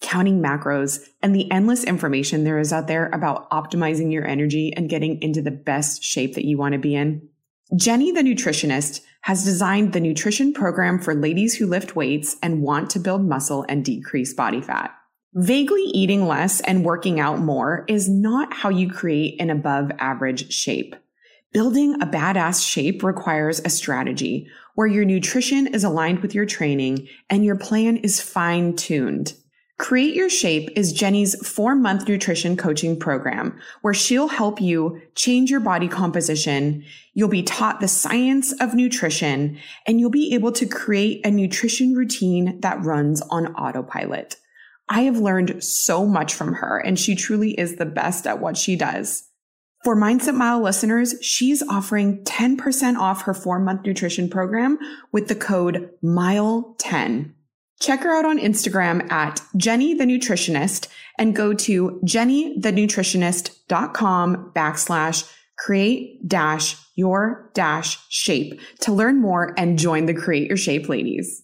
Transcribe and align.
counting 0.00 0.42
macros, 0.42 1.06
and 1.22 1.34
the 1.34 1.50
endless 1.50 1.84
information 1.84 2.44
there 2.44 2.58
is 2.58 2.72
out 2.72 2.86
there 2.86 3.08
about 3.08 3.50
optimizing 3.50 4.12
your 4.12 4.26
energy 4.26 4.72
and 4.76 4.88
getting 4.88 5.20
into 5.22 5.42
the 5.42 5.50
best 5.50 6.02
shape 6.02 6.34
that 6.34 6.46
you 6.46 6.58
want 6.58 6.72
to 6.72 6.78
be 6.78 6.94
in? 6.94 7.28
Jenny, 7.76 8.10
the 8.10 8.22
nutritionist, 8.22 9.00
has 9.22 9.44
designed 9.44 9.92
the 9.92 10.00
nutrition 10.00 10.52
program 10.52 10.98
for 10.98 11.14
ladies 11.14 11.54
who 11.54 11.66
lift 11.66 11.94
weights 11.94 12.36
and 12.42 12.62
want 12.62 12.90
to 12.90 12.98
build 12.98 13.22
muscle 13.22 13.64
and 13.68 13.84
decrease 13.84 14.34
body 14.34 14.60
fat. 14.60 14.92
Vaguely 15.34 15.82
eating 15.82 16.26
less 16.26 16.60
and 16.62 16.84
working 16.84 17.20
out 17.20 17.38
more 17.38 17.84
is 17.86 18.08
not 18.08 18.52
how 18.52 18.68
you 18.68 18.90
create 18.90 19.40
an 19.40 19.50
above 19.50 19.92
average 19.98 20.52
shape. 20.52 20.96
Building 21.52 22.00
a 22.02 22.06
badass 22.06 22.66
shape 22.66 23.02
requires 23.02 23.60
a 23.60 23.70
strategy 23.70 24.48
where 24.74 24.86
your 24.88 25.04
nutrition 25.04 25.68
is 25.68 25.84
aligned 25.84 26.20
with 26.20 26.34
your 26.34 26.46
training 26.46 27.08
and 27.28 27.44
your 27.44 27.56
plan 27.56 27.98
is 27.98 28.20
fine 28.20 28.74
tuned. 28.74 29.34
Create 29.80 30.14
Your 30.14 30.28
Shape 30.28 30.68
is 30.76 30.92
Jenny's 30.92 31.34
four 31.48 31.74
month 31.74 32.06
nutrition 32.06 32.54
coaching 32.54 32.98
program 32.98 33.58
where 33.80 33.94
she'll 33.94 34.28
help 34.28 34.60
you 34.60 35.00
change 35.14 35.50
your 35.50 35.58
body 35.58 35.88
composition. 35.88 36.84
You'll 37.14 37.30
be 37.30 37.42
taught 37.42 37.80
the 37.80 37.88
science 37.88 38.52
of 38.60 38.74
nutrition 38.74 39.58
and 39.86 39.98
you'll 39.98 40.10
be 40.10 40.34
able 40.34 40.52
to 40.52 40.66
create 40.66 41.24
a 41.24 41.30
nutrition 41.30 41.94
routine 41.94 42.60
that 42.60 42.84
runs 42.84 43.22
on 43.30 43.54
autopilot. 43.54 44.36
I 44.90 45.00
have 45.04 45.16
learned 45.16 45.64
so 45.64 46.04
much 46.04 46.34
from 46.34 46.52
her 46.52 46.76
and 46.76 46.98
she 46.98 47.14
truly 47.14 47.58
is 47.58 47.76
the 47.76 47.86
best 47.86 48.26
at 48.26 48.38
what 48.38 48.58
she 48.58 48.76
does. 48.76 49.28
For 49.82 49.96
Mindset 49.96 50.34
Mile 50.34 50.60
listeners, 50.60 51.14
she's 51.22 51.62
offering 51.62 52.22
10% 52.24 52.98
off 52.98 53.22
her 53.22 53.32
four 53.32 53.58
month 53.58 53.86
nutrition 53.86 54.28
program 54.28 54.78
with 55.10 55.28
the 55.28 55.34
code 55.34 55.88
MILE10. 56.04 57.32
Check 57.80 58.02
her 58.02 58.14
out 58.14 58.26
on 58.26 58.38
Instagram 58.38 59.10
at 59.10 59.40
Jenny 59.56 59.94
the 59.94 60.04
Nutritionist 60.04 60.88
and 61.18 61.34
go 61.34 61.54
to 61.54 61.98
jennythenutritionist.com 62.04 64.52
backslash 64.54 65.32
create 65.56 66.28
dash 66.28 66.76
your 66.94 67.50
dash 67.54 67.98
shape 68.10 68.60
to 68.80 68.92
learn 68.92 69.18
more 69.18 69.54
and 69.56 69.78
join 69.78 70.04
the 70.04 70.12
Create 70.12 70.46
Your 70.46 70.58
Shape 70.58 70.90
ladies. 70.90 71.42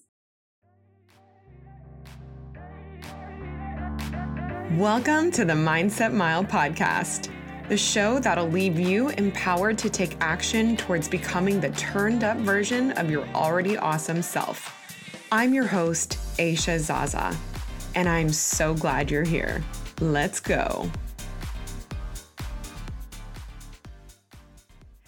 Welcome 4.72 5.30
to 5.30 5.46
the 5.46 5.54
Mindset 5.54 6.12
Mile 6.12 6.44
podcast 6.44 7.32
the 7.70 7.78
show 7.78 8.20
that'll 8.20 8.48
leave 8.48 8.78
you 8.78 9.08
empowered 9.08 9.76
to 9.78 9.90
take 9.90 10.16
action 10.20 10.76
towards 10.76 11.08
becoming 11.08 11.60
the 11.60 11.70
turned 11.70 12.22
up 12.22 12.36
version 12.36 12.92
of 12.92 13.10
your 13.10 13.26
already 13.28 13.76
awesome 13.78 14.22
self. 14.22 14.72
I'm 15.32 15.52
your 15.52 15.66
host, 15.66 16.16
Aisha 16.38 16.78
Zaza, 16.78 17.36
and 17.94 18.08
I'm 18.08 18.30
so 18.30 18.74
glad 18.74 19.10
you're 19.10 19.24
here. 19.24 19.62
Let's 20.00 20.40
go. 20.40 20.90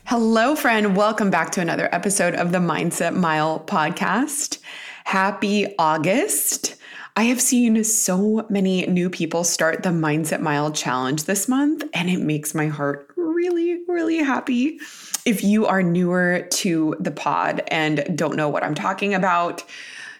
Hello, 0.05 0.57
friend. 0.57 0.97
Welcome 0.97 1.31
back 1.31 1.51
to 1.53 1.61
another 1.61 1.89
episode 1.93 2.35
of 2.35 2.51
the 2.51 2.59
Mindset 2.59 3.15
Mile 3.15 3.61
podcast. 3.61 4.59
Happy 5.05 5.75
August. 5.79 6.77
I 7.15 7.25
have 7.25 7.43
seen 7.43 7.85
so 7.85 8.47
many 8.49 8.87
new 8.87 9.11
people 9.11 9.45
start 9.45 9.83
the 9.83 9.91
Mindset 9.91 10.41
Mile 10.41 10.71
Challenge 10.73 11.25
this 11.25 11.47
month, 11.47 11.85
and 11.93 12.09
it 12.09 12.21
makes 12.21 12.55
my 12.55 12.69
heart 12.69 13.11
really, 13.17 13.83
really 13.87 14.19
happy. 14.19 14.79
If 15.27 15.45
you 15.45 15.67
are 15.67 15.83
newer 15.83 16.47
to 16.53 16.97
the 17.01 17.11
pod 17.11 17.63
and 17.69 18.17
don't 18.17 18.37
know 18.37 18.49
what 18.49 18.65
I'm 18.65 18.75
talking 18.75 19.13
about, 19.13 19.63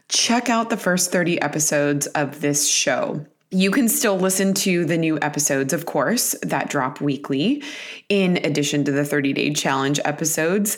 check 0.09 0.49
out 0.49 0.71
the 0.71 0.77
first 0.77 1.13
30 1.13 1.41
episodes 1.41 2.07
of 2.09 2.41
this 2.41 2.69
show. 2.69 3.25
You 3.51 3.71
can 3.71 3.89
still 3.89 4.19
listen 4.19 4.53
to 4.55 4.85
the 4.85 4.99
new 4.99 5.19
episodes, 5.23 5.73
of 5.73 5.87
course, 5.87 6.35
that 6.43 6.69
drop 6.69 7.01
weekly, 7.01 7.63
in 8.11 8.37
addition 8.45 8.85
to 8.85 8.93
the 8.93 9.07
30 9.07 9.33
day 9.33 9.53
challenge 9.55 9.99
episodes. 10.05 10.77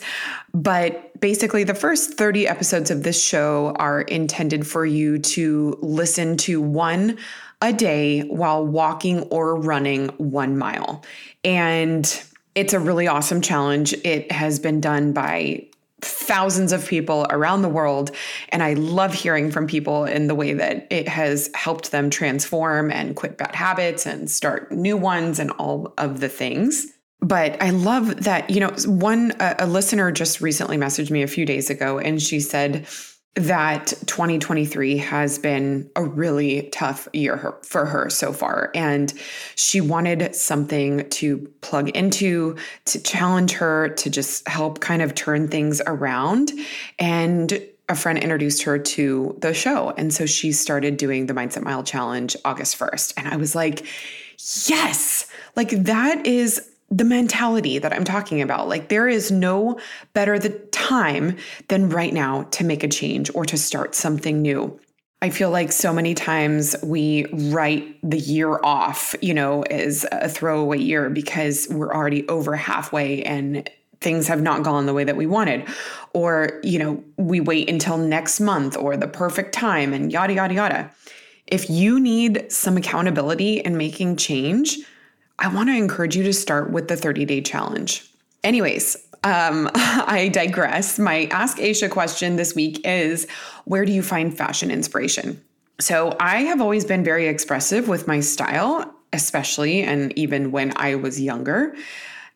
But 0.54 1.20
basically, 1.20 1.64
the 1.64 1.74
first 1.74 2.14
30 2.14 2.46
episodes 2.46 2.92
of 2.92 3.02
this 3.02 3.20
show 3.20 3.74
are 3.76 4.02
intended 4.02 4.66
for 4.68 4.86
you 4.86 5.18
to 5.18 5.78
listen 5.80 6.36
to 6.38 6.60
one 6.60 7.18
a 7.60 7.72
day 7.72 8.20
while 8.22 8.64
walking 8.64 9.22
or 9.24 9.56
running 9.56 10.08
one 10.18 10.56
mile. 10.56 11.04
And 11.42 12.22
it's 12.54 12.72
a 12.72 12.78
really 12.78 13.08
awesome 13.08 13.40
challenge. 13.40 13.94
It 14.04 14.30
has 14.30 14.58
been 14.60 14.80
done 14.80 15.12
by 15.12 15.69
thousands 16.02 16.72
of 16.72 16.86
people 16.86 17.26
around 17.30 17.62
the 17.62 17.68
world. 17.68 18.10
And 18.50 18.62
I 18.62 18.74
love 18.74 19.14
hearing 19.14 19.50
from 19.50 19.66
people 19.66 20.04
in 20.04 20.26
the 20.26 20.34
way 20.34 20.54
that 20.54 20.86
it 20.90 21.08
has 21.08 21.50
helped 21.54 21.90
them 21.90 22.10
transform 22.10 22.90
and 22.90 23.16
quit 23.16 23.38
bad 23.38 23.54
habits 23.54 24.06
and 24.06 24.30
start 24.30 24.70
new 24.72 24.96
ones 24.96 25.38
and 25.38 25.50
all 25.52 25.92
of 25.98 26.20
the 26.20 26.28
things. 26.28 26.86
But 27.20 27.62
I 27.62 27.70
love 27.70 28.24
that, 28.24 28.48
you 28.48 28.60
know, 28.60 28.70
one, 28.86 29.32
a, 29.40 29.56
a 29.60 29.66
listener 29.66 30.10
just 30.10 30.40
recently 30.40 30.78
messaged 30.78 31.10
me 31.10 31.22
a 31.22 31.26
few 31.26 31.44
days 31.44 31.68
ago 31.68 31.98
and 31.98 32.20
she 32.20 32.40
said, 32.40 32.86
that 33.36 33.88
2023 34.06 34.96
has 34.98 35.38
been 35.38 35.88
a 35.94 36.02
really 36.02 36.68
tough 36.72 37.08
year 37.12 37.56
for 37.62 37.86
her 37.86 38.10
so 38.10 38.32
far. 38.32 38.70
And 38.74 39.12
she 39.54 39.80
wanted 39.80 40.34
something 40.34 41.08
to 41.10 41.38
plug 41.60 41.90
into, 41.90 42.56
to 42.86 43.02
challenge 43.02 43.52
her, 43.52 43.90
to 43.90 44.10
just 44.10 44.46
help 44.48 44.80
kind 44.80 45.00
of 45.00 45.14
turn 45.14 45.48
things 45.48 45.80
around. 45.86 46.50
And 46.98 47.62
a 47.88 47.94
friend 47.94 48.18
introduced 48.18 48.62
her 48.64 48.78
to 48.78 49.36
the 49.40 49.54
show. 49.54 49.90
And 49.96 50.12
so 50.12 50.26
she 50.26 50.52
started 50.52 50.96
doing 50.96 51.26
the 51.26 51.34
Mindset 51.34 51.62
Mile 51.62 51.82
Challenge 51.82 52.36
August 52.44 52.78
1st. 52.78 53.14
And 53.16 53.28
I 53.28 53.36
was 53.36 53.54
like, 53.54 53.84
yes, 54.66 55.26
like 55.56 55.70
that 55.70 56.26
is 56.26 56.69
the 56.90 57.04
mentality 57.04 57.78
that 57.78 57.92
I'm 57.92 58.04
talking 58.04 58.42
about. 58.42 58.68
Like, 58.68 58.88
there 58.88 59.08
is 59.08 59.30
no 59.30 59.78
better 60.12 60.38
the 60.38 60.50
time 60.72 61.36
than 61.68 61.88
right 61.88 62.12
now 62.12 62.44
to 62.50 62.64
make 62.64 62.82
a 62.82 62.88
change 62.88 63.30
or 63.34 63.44
to 63.44 63.56
start 63.56 63.94
something 63.94 64.42
new. 64.42 64.78
I 65.22 65.30
feel 65.30 65.50
like 65.50 65.70
so 65.70 65.92
many 65.92 66.14
times 66.14 66.74
we 66.82 67.26
write 67.26 67.96
the 68.02 68.18
year 68.18 68.58
off, 68.64 69.14
you 69.20 69.34
know, 69.34 69.62
as 69.64 70.06
a 70.10 70.28
throwaway 70.28 70.78
year 70.78 71.10
because 71.10 71.68
we're 71.70 71.94
already 71.94 72.26
over 72.28 72.56
halfway 72.56 73.22
and 73.22 73.68
things 74.00 74.26
have 74.28 74.40
not 74.40 74.62
gone 74.62 74.86
the 74.86 74.94
way 74.94 75.04
that 75.04 75.16
we 75.16 75.26
wanted. 75.26 75.68
Or, 76.14 76.58
you 76.62 76.78
know, 76.78 77.04
we 77.18 77.40
wait 77.40 77.68
until 77.68 77.98
next 77.98 78.40
month 78.40 78.76
or 78.76 78.96
the 78.96 79.06
perfect 79.06 79.52
time 79.52 79.92
and 79.92 80.10
yada, 80.10 80.32
yada, 80.32 80.54
yada. 80.54 80.90
If 81.46 81.68
you 81.68 82.00
need 82.00 82.50
some 82.50 82.78
accountability 82.78 83.58
in 83.58 83.76
making 83.76 84.16
change, 84.16 84.78
I 85.40 85.48
want 85.48 85.70
to 85.70 85.74
encourage 85.74 86.16
you 86.16 86.22
to 86.24 86.34
start 86.34 86.70
with 86.70 86.88
the 86.88 86.96
30 86.96 87.24
day 87.24 87.40
challenge. 87.40 88.06
Anyways, 88.44 88.96
um, 89.24 89.70
I 89.74 90.28
digress. 90.32 90.98
My 90.98 91.28
Ask 91.30 91.56
Aisha 91.56 91.90
question 91.90 92.36
this 92.36 92.54
week 92.54 92.86
is 92.86 93.26
Where 93.64 93.84
do 93.84 93.92
you 93.92 94.02
find 94.02 94.36
fashion 94.36 94.70
inspiration? 94.70 95.42
So 95.80 96.14
I 96.20 96.42
have 96.42 96.60
always 96.60 96.84
been 96.84 97.02
very 97.02 97.26
expressive 97.26 97.88
with 97.88 98.06
my 98.06 98.20
style, 98.20 98.94
especially 99.14 99.82
and 99.82 100.16
even 100.18 100.52
when 100.52 100.74
I 100.76 100.96
was 100.96 101.18
younger. 101.18 101.74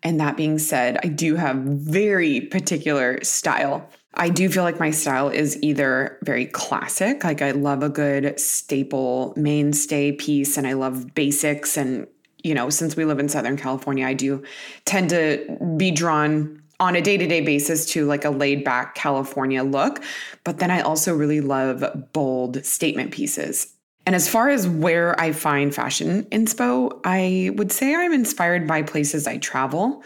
And 0.03 0.19
that 0.21 0.37
being 0.37 0.59
said, 0.59 0.99
I 1.03 1.09
do 1.09 1.37
have 1.37 1.57
very 1.57 2.41
particular 2.41 3.23
style. 3.23 3.89
I 4.15 4.31
do 4.31 4.49
feel 4.49 4.63
like 4.63 4.81
my 4.81 4.91
style 4.91 5.29
is 5.29 5.59
either 5.63 6.19
very 6.23 6.47
classic, 6.47 7.25
like 7.25 7.43
I 7.43 7.51
love 7.51 7.83
a 7.83 7.89
good 7.89 8.39
staple 8.39 9.35
mainstay 9.37 10.13
piece 10.13 10.57
and 10.57 10.67
I 10.67 10.75
love 10.75 11.15
basics. 11.15 11.77
And, 11.77 12.07
you 12.45 12.55
know, 12.55 12.71
since 12.71 12.95
we 12.95 13.05
live 13.05 13.19
in 13.19 13.29
Southern 13.29 13.57
California, 13.57 14.07
I 14.07 14.15
do 14.15 14.45
tend 14.85 15.11
to 15.11 15.59
be 15.77 15.91
drawn 15.91 16.63
on 16.79 16.95
a 16.95 17.01
day 17.01 17.17
to 17.17 17.27
day 17.27 17.41
basis 17.41 17.87
to 17.87 18.05
like 18.05 18.25
a 18.25 18.31
laid 18.31 18.63
back 18.63 18.95
California 18.95 19.65
look. 19.65 20.03
But 20.45 20.59
then 20.59 20.71
I 20.71 20.81
also 20.83 21.17
really 21.17 21.41
love 21.41 21.85
bold 22.13 22.65
statement 22.65 23.11
pieces. 23.11 23.75
And 24.07 24.15
as 24.15 24.29
far 24.29 24.51
as 24.51 24.69
where 24.69 25.19
I 25.19 25.33
find 25.33 25.75
fashion 25.75 26.25
inspo, 26.25 27.01
I 27.05 27.51
would 27.57 27.73
say 27.73 27.95
I'm 27.95 28.13
inspired 28.13 28.67
by 28.67 28.83
places 28.83 29.27
I 29.27 29.39
travel. 29.39 30.05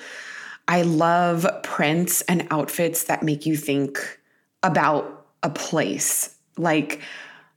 I 0.68 0.82
love 0.82 1.46
prints 1.64 2.20
and 2.22 2.46
outfits 2.50 3.04
that 3.04 3.24
make 3.24 3.44
you 3.44 3.56
think 3.56 4.20
about 4.62 5.26
a 5.42 5.50
place. 5.50 6.36
Like 6.56 7.00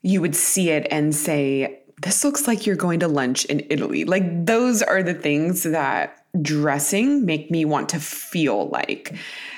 you 0.01 0.19
would 0.22 0.36
see 0.36 0.72
it 0.72 0.88
and 0.89 1.13
say, 1.13 1.81
This 2.01 2.24
looks 2.24 2.48
like 2.48 2.65
you're 2.65 2.75
going 2.75 3.00
to 3.01 3.07
lunch 3.07 3.45
in 3.45 3.65
Italy. 3.69 4.06
Like 4.06 4.45
those 4.45 4.81
are 4.81 5.03
the 5.03 5.13
things 5.13 5.63
that 5.63 6.24
dressing 6.42 7.25
make 7.25 7.51
me 7.51 7.65
want 7.65 7.89
to 7.89 8.00
feel 8.00 8.69
like. 8.69 9.15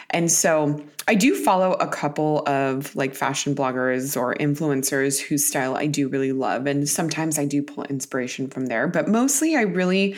And 0.10 0.32
so 0.32 0.84
I 1.08 1.16
do 1.16 1.36
follow 1.36 1.74
a 1.74 1.88
couple 1.88 2.48
of 2.48 2.96
like 2.96 3.16
fashion 3.16 3.56
bloggers 3.56 4.16
or 4.16 4.36
influencers 4.36 5.20
whose 5.20 5.46
style 5.46 5.76
I 5.76 5.88
do 5.88 6.08
really 6.08 6.32
love. 6.32 6.68
And 6.68 6.88
sometimes 6.88 7.40
I 7.40 7.46
do 7.46 7.64
pull 7.64 7.84
inspiration 7.86 8.48
from 8.48 8.68
there, 8.68 8.88
but 8.88 9.08
mostly 9.08 9.56
I 9.56 9.62
really 9.62 10.16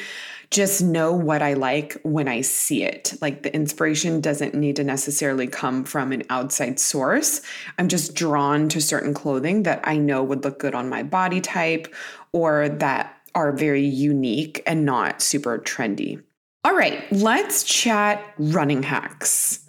just 0.52 0.82
know 0.82 1.14
what 1.14 1.42
I 1.42 1.54
like 1.54 1.98
when 2.04 2.28
I 2.28 2.42
see 2.42 2.84
it. 2.84 3.14
Like 3.22 3.44
the 3.44 3.54
inspiration 3.54 4.22
doesn't 4.22 4.54
need 4.54 4.76
to 4.78 4.84
necessarily 4.84 5.48
come 5.48 5.84
from 5.84 6.12
an 6.12 6.24
outside 6.30 6.80
source. 6.80 7.42
I'm 7.78 7.88
just 7.88 8.16
drawn 8.16 8.70
to 8.70 8.82
certain 8.82 9.14
clothing 9.14 9.64
that 9.64 9.82
I 9.84 9.98
know 9.98 10.24
would 10.24 10.44
look 10.44 10.60
good 10.60 10.76
on 10.76 10.90
my 10.90 11.04
body 11.04 11.42
type 11.42 11.94
or 12.32 12.70
that 12.70 13.18
are 13.34 13.52
very 13.52 13.86
unique 13.86 14.64
and 14.66 14.86
not 14.86 15.22
super 15.22 15.58
trendy. 15.60 16.22
All 16.64 16.76
right, 16.76 17.04
let's 17.12 17.64
chat 17.64 18.26
running 18.38 18.82
hacks. 18.82 19.66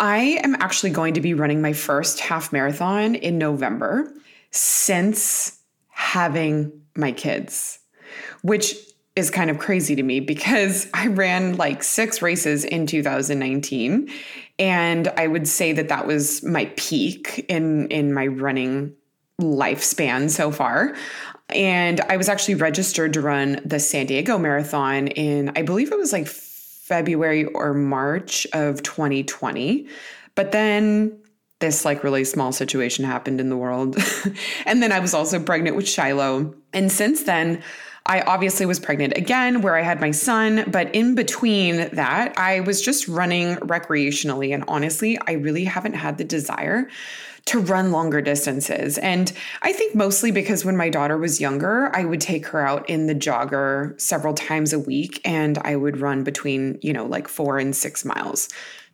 I 0.00 0.40
am 0.42 0.56
actually 0.56 0.90
going 0.90 1.14
to 1.14 1.20
be 1.20 1.34
running 1.34 1.62
my 1.62 1.72
first 1.72 2.18
half 2.18 2.52
marathon 2.52 3.14
in 3.14 3.38
November 3.38 4.12
since 4.50 5.60
having 5.88 6.72
my 6.96 7.12
kids, 7.12 7.78
which 8.42 8.74
is 9.16 9.30
kind 9.30 9.48
of 9.48 9.58
crazy 9.58 9.94
to 9.94 10.02
me 10.02 10.20
because 10.20 10.88
I 10.92 11.06
ran 11.06 11.56
like 11.56 11.82
six 11.82 12.20
races 12.20 12.64
in 12.64 12.86
2019 12.86 14.10
and 14.58 15.08
I 15.16 15.26
would 15.26 15.46
say 15.46 15.72
that 15.72 15.88
that 15.88 16.06
was 16.06 16.42
my 16.42 16.66
peak 16.76 17.44
in 17.48 17.88
in 17.88 18.12
my 18.12 18.26
running 18.26 18.94
lifespan 19.40 20.30
so 20.30 20.50
far. 20.50 20.94
And 21.50 22.00
I 22.02 22.16
was 22.16 22.28
actually 22.28 22.54
registered 22.54 23.12
to 23.14 23.20
run 23.20 23.60
the 23.64 23.78
San 23.78 24.06
Diego 24.06 24.38
Marathon 24.38 25.08
in 25.08 25.52
I 25.56 25.62
believe 25.62 25.92
it 25.92 25.98
was 25.98 26.12
like 26.12 26.26
February 26.26 27.44
or 27.46 27.72
March 27.72 28.46
of 28.52 28.82
2020. 28.82 29.86
But 30.34 30.52
then 30.52 31.16
this 31.60 31.84
like 31.84 32.04
really 32.04 32.24
small 32.24 32.52
situation 32.52 33.04
happened 33.04 33.40
in 33.40 33.48
the 33.48 33.56
world. 33.56 33.96
and 34.66 34.82
then 34.82 34.92
I 34.92 34.98
was 34.98 35.14
also 35.14 35.40
pregnant 35.40 35.76
with 35.76 35.88
Shiloh. 35.88 36.54
And 36.72 36.90
since 36.90 37.22
then, 37.22 37.62
I 38.06 38.20
obviously 38.22 38.66
was 38.66 38.78
pregnant 38.78 39.16
again, 39.16 39.62
where 39.62 39.76
I 39.76 39.82
had 39.82 40.00
my 40.00 40.10
son, 40.10 40.64
but 40.68 40.94
in 40.94 41.14
between 41.14 41.88
that, 41.94 42.36
I 42.36 42.60
was 42.60 42.82
just 42.82 43.08
running 43.08 43.56
recreationally. 43.56 44.52
And 44.52 44.62
honestly, 44.68 45.18
I 45.26 45.32
really 45.32 45.64
haven't 45.64 45.94
had 45.94 46.18
the 46.18 46.24
desire 46.24 46.88
to 47.46 47.60
run 47.60 47.92
longer 47.92 48.20
distances. 48.20 48.98
And 48.98 49.32
I 49.62 49.72
think 49.72 49.94
mostly 49.94 50.30
because 50.30 50.64
when 50.64 50.76
my 50.76 50.88
daughter 50.88 51.16
was 51.16 51.40
younger, 51.40 51.94
I 51.94 52.04
would 52.04 52.20
take 52.20 52.46
her 52.48 52.66
out 52.66 52.88
in 52.88 53.06
the 53.06 53.14
jogger 53.14 53.98
several 54.00 54.34
times 54.34 54.72
a 54.72 54.78
week 54.78 55.20
and 55.24 55.58
I 55.58 55.76
would 55.76 55.98
run 55.98 56.24
between, 56.24 56.78
you 56.82 56.92
know, 56.92 57.06
like 57.06 57.28
four 57.28 57.58
and 57.58 57.74
six 57.76 58.04
miles. 58.04 58.48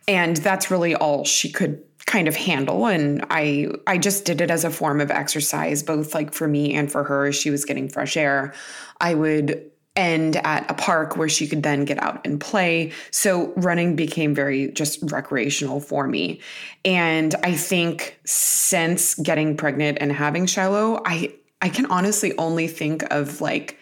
And 0.07 0.37
that's 0.37 0.71
really 0.71 0.95
all 0.95 1.23
she 1.23 1.51
could 1.51 1.90
kind 2.05 2.27
of 2.27 2.35
handle 2.35 2.87
and 2.87 3.25
I 3.29 3.67
I 3.87 3.97
just 3.97 4.25
did 4.25 4.41
it 4.41 4.51
as 4.51 4.63
a 4.63 4.69
form 4.69 4.99
of 5.01 5.11
exercise 5.11 5.83
both 5.83 6.13
like 6.13 6.33
for 6.33 6.47
me 6.47 6.73
and 6.73 6.91
for 6.91 7.03
her 7.03 7.31
she 7.31 7.49
was 7.49 7.65
getting 7.65 7.89
fresh 7.89 8.17
air. 8.17 8.53
I 8.99 9.13
would 9.13 9.71
end 9.95 10.37
at 10.37 10.69
a 10.71 10.73
park 10.73 11.17
where 11.17 11.27
she 11.27 11.47
could 11.47 11.63
then 11.63 11.83
get 11.83 12.01
out 12.01 12.25
and 12.25 12.39
play. 12.39 12.93
So 13.11 13.53
running 13.57 13.95
became 13.95 14.33
very 14.33 14.71
just 14.71 14.99
recreational 15.11 15.81
for 15.81 16.07
me. 16.07 16.39
And 16.85 17.35
I 17.43 17.55
think 17.55 18.17
since 18.23 19.15
getting 19.15 19.57
pregnant 19.57 19.97
and 19.99 20.11
having 20.11 20.45
Shiloh, 20.45 21.01
I 21.05 21.33
I 21.61 21.69
can 21.69 21.85
honestly 21.87 22.35
only 22.37 22.67
think 22.67 23.03
of 23.11 23.41
like 23.41 23.77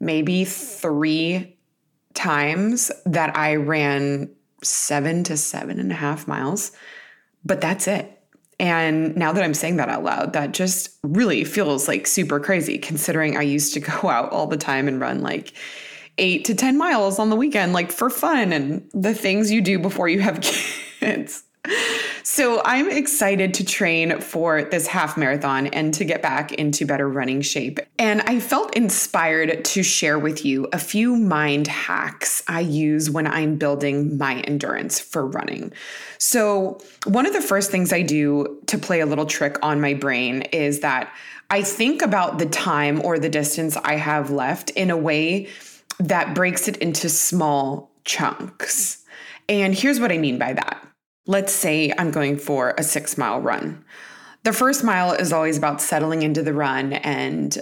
maybe 0.00 0.44
three 0.44 1.56
times 2.14 2.90
that 3.04 3.36
I 3.36 3.56
ran 3.56 4.30
seven 4.62 5.22
to 5.24 5.36
seven 5.36 5.78
and 5.78 5.92
a 5.92 5.94
half 5.94 6.26
miles, 6.26 6.72
but 7.46 7.60
that's 7.60 7.86
it. 7.86 8.12
And 8.58 9.14
now 9.16 9.32
that 9.32 9.42
I'm 9.42 9.54
saying 9.54 9.76
that 9.76 9.88
out 9.88 10.02
loud, 10.02 10.32
that 10.32 10.52
just 10.52 10.90
really 11.02 11.44
feels 11.44 11.88
like 11.88 12.06
super 12.06 12.40
crazy 12.40 12.78
considering 12.78 13.36
I 13.36 13.42
used 13.42 13.74
to 13.74 13.80
go 14.00 14.08
out 14.08 14.32
all 14.32 14.46
the 14.46 14.56
time 14.56 14.88
and 14.88 15.00
run 15.00 15.20
like 15.22 15.52
eight 16.18 16.46
to 16.46 16.54
10 16.54 16.78
miles 16.78 17.18
on 17.18 17.28
the 17.30 17.36
weekend, 17.36 17.72
like 17.72 17.92
for 17.92 18.08
fun 18.08 18.52
and 18.52 18.88
the 18.94 19.14
things 19.14 19.50
you 19.50 19.60
do 19.60 19.78
before 19.78 20.08
you 20.08 20.20
have 20.20 20.40
kids. 21.00 21.44
So 22.28 22.60
I'm 22.64 22.90
excited 22.90 23.54
to 23.54 23.64
train 23.64 24.20
for 24.20 24.64
this 24.64 24.88
half 24.88 25.16
marathon 25.16 25.68
and 25.68 25.94
to 25.94 26.04
get 26.04 26.22
back 26.22 26.50
into 26.50 26.84
better 26.84 27.08
running 27.08 27.40
shape. 27.40 27.78
And 28.00 28.20
I 28.22 28.40
felt 28.40 28.76
inspired 28.76 29.64
to 29.64 29.84
share 29.84 30.18
with 30.18 30.44
you 30.44 30.66
a 30.72 30.78
few 30.80 31.14
mind 31.14 31.68
hacks 31.68 32.42
I 32.48 32.60
use 32.60 33.08
when 33.08 33.28
I'm 33.28 33.54
building 33.54 34.18
my 34.18 34.40
endurance 34.40 34.98
for 34.98 35.24
running. 35.24 35.72
So, 36.18 36.80
one 37.04 37.26
of 37.26 37.32
the 37.32 37.40
first 37.40 37.70
things 37.70 37.92
I 37.92 38.02
do 38.02 38.60
to 38.66 38.76
play 38.76 38.98
a 38.98 39.06
little 39.06 39.26
trick 39.26 39.56
on 39.62 39.80
my 39.80 39.94
brain 39.94 40.42
is 40.50 40.80
that 40.80 41.14
I 41.50 41.62
think 41.62 42.02
about 42.02 42.40
the 42.40 42.46
time 42.46 43.04
or 43.04 43.20
the 43.20 43.28
distance 43.28 43.76
I 43.76 43.94
have 43.94 44.32
left 44.32 44.70
in 44.70 44.90
a 44.90 44.96
way 44.96 45.46
that 46.00 46.34
breaks 46.34 46.66
it 46.66 46.78
into 46.78 47.08
small 47.08 47.88
chunks. 48.04 49.04
And 49.48 49.76
here's 49.76 50.00
what 50.00 50.10
I 50.10 50.18
mean 50.18 50.40
by 50.40 50.54
that. 50.54 50.85
Let's 51.26 51.52
say 51.52 51.92
I'm 51.98 52.10
going 52.10 52.38
for 52.38 52.74
a 52.78 52.82
six 52.82 53.18
mile 53.18 53.40
run. 53.40 53.84
The 54.44 54.52
first 54.52 54.84
mile 54.84 55.12
is 55.12 55.32
always 55.32 55.58
about 55.58 55.80
settling 55.80 56.22
into 56.22 56.42
the 56.42 56.54
run 56.54 56.92
and 56.92 57.58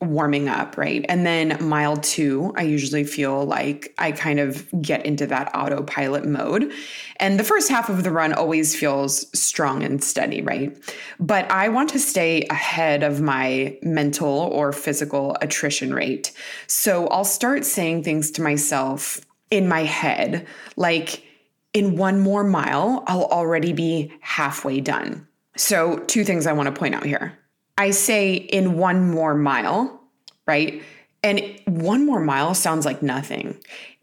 warming 0.00 0.48
up, 0.48 0.76
right? 0.76 1.06
And 1.08 1.24
then 1.24 1.56
mile 1.66 1.96
two, 1.96 2.52
I 2.56 2.62
usually 2.62 3.04
feel 3.04 3.46
like 3.46 3.94
I 3.96 4.12
kind 4.12 4.38
of 4.38 4.68
get 4.82 5.06
into 5.06 5.26
that 5.28 5.54
autopilot 5.54 6.26
mode. 6.26 6.70
And 7.18 7.40
the 7.40 7.44
first 7.44 7.70
half 7.70 7.88
of 7.88 8.04
the 8.04 8.10
run 8.10 8.34
always 8.34 8.76
feels 8.76 9.26
strong 9.38 9.82
and 9.82 10.02
steady, 10.04 10.42
right? 10.42 10.76
But 11.18 11.50
I 11.50 11.70
want 11.70 11.88
to 11.90 11.98
stay 11.98 12.42
ahead 12.50 13.02
of 13.02 13.22
my 13.22 13.78
mental 13.82 14.28
or 14.28 14.72
physical 14.72 15.36
attrition 15.40 15.94
rate. 15.94 16.32
So 16.66 17.06
I'll 17.08 17.24
start 17.24 17.64
saying 17.64 18.02
things 18.02 18.30
to 18.32 18.42
myself 18.42 19.20
in 19.50 19.68
my 19.68 19.84
head, 19.84 20.46
like, 20.76 21.22
in 21.76 21.94
one 21.94 22.18
more 22.20 22.42
mile, 22.42 23.04
I'll 23.06 23.26
already 23.26 23.74
be 23.74 24.10
halfway 24.20 24.80
done. 24.80 25.28
So, 25.58 25.98
two 26.06 26.24
things 26.24 26.46
I 26.46 26.54
want 26.54 26.74
to 26.74 26.78
point 26.78 26.94
out 26.94 27.04
here. 27.04 27.38
I 27.76 27.90
say 27.90 28.34
in 28.34 28.78
one 28.78 29.10
more 29.10 29.34
mile, 29.34 30.00
right? 30.46 30.82
And 31.22 31.60
one 31.66 32.06
more 32.06 32.20
mile 32.20 32.54
sounds 32.54 32.86
like 32.86 33.02
nothing, 33.02 33.58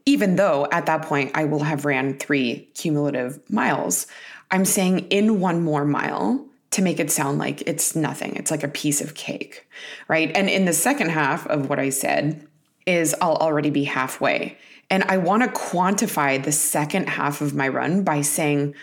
even 0.06 0.36
though 0.36 0.68
at 0.72 0.86
that 0.86 1.02
point 1.02 1.32
I 1.34 1.46
will 1.46 1.64
have 1.64 1.84
ran 1.84 2.20
three 2.20 2.70
cumulative 2.76 3.40
miles. 3.50 4.06
I'm 4.52 4.66
saying 4.66 5.08
in 5.10 5.40
one 5.40 5.64
more 5.64 5.84
mile 5.84 6.46
to 6.72 6.84
make 6.84 7.00
it 7.00 7.10
sound 7.10 7.40
like 7.40 7.64
it's 7.64 7.96
nothing. 7.96 8.36
It's 8.36 8.52
like 8.52 8.64
a 8.64 8.68
piece 8.68 9.02
of 9.02 9.16
cake, 9.16 9.68
right? 10.08 10.32
And 10.36 10.48
in 10.48 10.66
the 10.66 10.74
second 10.74 11.10
half 11.10 11.48
of 11.48 11.70
what 11.70 11.80
I 11.80 11.90
said 11.90 12.46
is 12.86 13.16
I'll 13.20 13.38
already 13.38 13.72
be 13.72 13.86
halfway. 13.86 14.60
And 14.94 15.04
I 15.06 15.18
want 15.18 15.42
to 15.42 15.50
quantify 15.50 16.44
the 16.44 16.52
second 16.52 17.10
half 17.10 17.42
of 17.42 17.56
my 17.56 17.68
run 17.68 18.04
by 18.04 18.22
saying, 18.22 18.76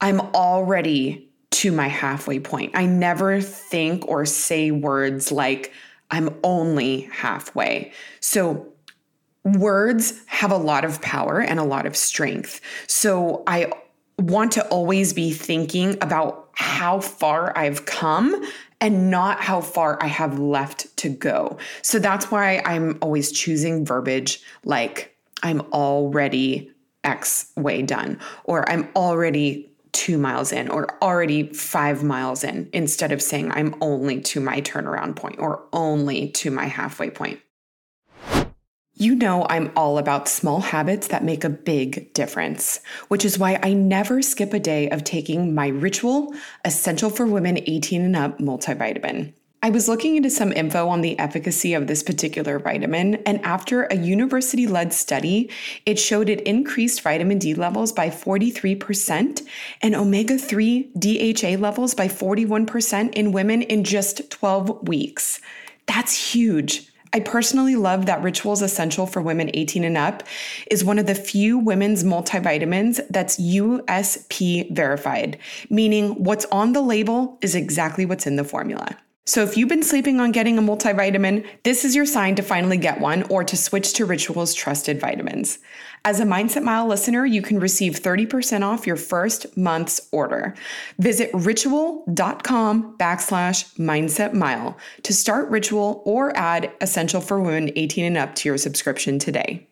I'm 0.00 0.18
already 0.34 1.30
to 1.52 1.70
my 1.70 1.86
halfway 1.86 2.40
point. 2.40 2.72
I 2.74 2.86
never 2.86 3.40
think 3.40 4.08
or 4.08 4.26
say 4.26 4.72
words 4.72 5.30
like, 5.30 5.72
I'm 6.10 6.36
only 6.42 7.02
halfway. 7.12 7.92
So 8.18 8.66
words 9.44 10.20
have 10.26 10.50
a 10.50 10.56
lot 10.56 10.84
of 10.84 11.00
power 11.02 11.40
and 11.40 11.60
a 11.60 11.64
lot 11.64 11.86
of 11.86 11.96
strength. 11.96 12.60
So 12.88 13.44
I 13.46 13.70
want 14.18 14.50
to 14.52 14.66
always 14.70 15.12
be 15.12 15.30
thinking 15.30 15.98
about 16.00 16.48
how 16.54 16.98
far 16.98 17.56
I've 17.56 17.86
come 17.86 18.44
and 18.80 19.08
not 19.08 19.40
how 19.40 19.60
far 19.60 20.02
I 20.02 20.08
have 20.08 20.40
left 20.40 20.96
to 20.96 21.08
go. 21.08 21.58
So 21.82 22.00
that's 22.00 22.28
why 22.28 22.60
I'm 22.64 22.98
always 23.00 23.30
choosing 23.30 23.86
verbiage 23.86 24.42
like 24.64 25.14
I'm 25.42 25.60
already 25.72 26.70
X 27.04 27.52
way 27.56 27.82
done, 27.82 28.18
or 28.44 28.68
I'm 28.68 28.88
already 28.94 29.70
two 29.92 30.18
miles 30.18 30.52
in, 30.52 30.68
or 30.68 31.02
already 31.02 31.52
five 31.52 32.04
miles 32.04 32.44
in, 32.44 32.68
instead 32.72 33.12
of 33.12 33.22
saying 33.22 33.50
I'm 33.52 33.74
only 33.80 34.20
to 34.22 34.40
my 34.40 34.60
turnaround 34.60 35.16
point 35.16 35.38
or 35.38 35.64
only 35.72 36.28
to 36.30 36.50
my 36.50 36.66
halfway 36.66 37.10
point. 37.10 37.40
You 39.00 39.14
know, 39.14 39.46
I'm 39.48 39.70
all 39.76 39.96
about 39.96 40.26
small 40.26 40.60
habits 40.60 41.06
that 41.08 41.22
make 41.22 41.44
a 41.44 41.48
big 41.48 42.12
difference, 42.14 42.80
which 43.06 43.24
is 43.24 43.38
why 43.38 43.60
I 43.62 43.72
never 43.72 44.22
skip 44.22 44.52
a 44.52 44.58
day 44.58 44.90
of 44.90 45.04
taking 45.04 45.54
my 45.54 45.68
ritual 45.68 46.34
essential 46.64 47.08
for 47.08 47.24
women 47.24 47.58
18 47.58 48.02
and 48.02 48.16
up 48.16 48.38
multivitamin. 48.40 49.34
I 49.60 49.70
was 49.70 49.88
looking 49.88 50.14
into 50.14 50.30
some 50.30 50.52
info 50.52 50.88
on 50.88 51.00
the 51.00 51.18
efficacy 51.18 51.74
of 51.74 51.88
this 51.88 52.04
particular 52.04 52.60
vitamin, 52.60 53.16
and 53.26 53.44
after 53.44 53.84
a 53.84 53.96
university 53.96 54.68
led 54.68 54.92
study, 54.92 55.50
it 55.84 55.98
showed 55.98 56.28
it 56.28 56.42
increased 56.42 57.00
vitamin 57.00 57.40
D 57.40 57.54
levels 57.54 57.90
by 57.90 58.08
43% 58.08 59.42
and 59.82 59.94
omega 59.96 60.38
3 60.38 60.92
DHA 60.96 61.56
levels 61.58 61.92
by 61.92 62.06
41% 62.06 63.12
in 63.14 63.32
women 63.32 63.62
in 63.62 63.82
just 63.82 64.30
12 64.30 64.86
weeks. 64.86 65.40
That's 65.86 66.32
huge. 66.32 66.92
I 67.12 67.18
personally 67.18 67.74
love 67.74 68.06
that 68.06 68.22
Rituals 68.22 68.62
Essential 68.62 69.08
for 69.08 69.20
Women 69.20 69.50
18 69.54 69.82
and 69.82 69.96
Up 69.96 70.22
is 70.70 70.84
one 70.84 71.00
of 71.00 71.06
the 71.06 71.16
few 71.16 71.58
women's 71.58 72.04
multivitamins 72.04 73.00
that's 73.10 73.40
USP 73.40 74.70
verified, 74.72 75.36
meaning 75.68 76.22
what's 76.22 76.44
on 76.52 76.74
the 76.74 76.82
label 76.82 77.38
is 77.40 77.56
exactly 77.56 78.06
what's 78.06 78.26
in 78.26 78.36
the 78.36 78.44
formula. 78.44 78.96
So 79.28 79.42
if 79.42 79.58
you've 79.58 79.68
been 79.68 79.82
sleeping 79.82 80.20
on 80.20 80.32
getting 80.32 80.56
a 80.56 80.62
multivitamin, 80.62 81.46
this 81.62 81.84
is 81.84 81.94
your 81.94 82.06
sign 82.06 82.34
to 82.36 82.42
finally 82.42 82.78
get 82.78 82.98
one 82.98 83.24
or 83.24 83.44
to 83.44 83.58
switch 83.58 83.92
to 83.92 84.06
Ritual's 84.06 84.54
trusted 84.54 84.98
vitamins. 84.98 85.58
As 86.02 86.18
a 86.18 86.24
Mindset 86.24 86.62
Mile 86.62 86.86
listener, 86.86 87.26
you 87.26 87.42
can 87.42 87.60
receive 87.60 88.00
30% 88.00 88.62
off 88.62 88.86
your 88.86 88.96
first 88.96 89.54
month's 89.54 90.00
order. 90.12 90.54
Visit 90.98 91.28
ritual.com 91.34 92.96
backslash 92.96 93.70
mindset 93.76 94.32
mile 94.32 94.78
to 95.02 95.12
start 95.12 95.50
Ritual 95.50 96.02
or 96.06 96.34
add 96.34 96.72
Essential 96.80 97.20
for 97.20 97.38
Women 97.38 97.70
18 97.76 98.06
and 98.06 98.16
up 98.16 98.34
to 98.36 98.48
your 98.48 98.56
subscription 98.56 99.18
today. 99.18 99.68